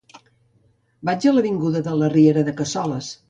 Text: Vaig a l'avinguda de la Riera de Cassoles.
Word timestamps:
Vaig 1.09 1.27
a 1.31 1.35
l'avinguda 1.35 1.83
de 1.89 1.95
la 2.01 2.11
Riera 2.17 2.45
de 2.51 2.57
Cassoles. 2.63 3.17